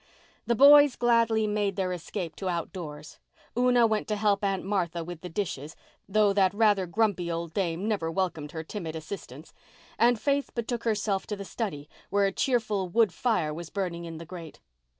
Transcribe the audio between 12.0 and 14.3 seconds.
where a cheerful wood fire was burning in the